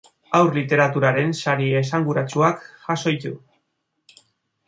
Haur 0.37 0.47
literaturaren 0.53 1.33
sari 1.41 1.67
esanguratsuak 1.81 2.65
jaso 2.87 3.13
ditu. 3.17 4.25